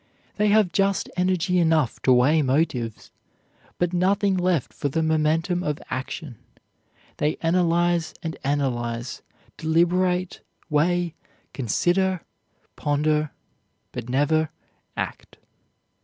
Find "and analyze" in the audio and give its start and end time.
8.23-9.21